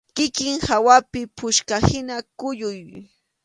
[0.15, 2.81] Kikin hawapi puchkahina kuyuy.